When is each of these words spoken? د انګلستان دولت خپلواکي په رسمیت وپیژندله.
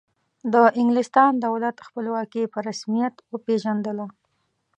د 0.53 0.55
انګلستان 0.81 1.31
دولت 1.45 1.75
خپلواکي 1.87 2.43
په 2.53 2.59
رسمیت 2.67 3.15
وپیژندله. 3.33 4.05